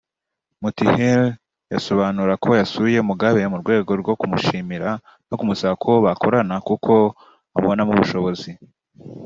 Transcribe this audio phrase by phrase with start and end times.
[0.61, 1.27] Mutinhiri
[1.73, 4.89] yasobanura ko yasuye Mugabe mu rwego rwo kumushimira
[5.27, 6.91] no kumusaba ko bakorana kuko
[7.55, 8.49] amubonamo ubushobozi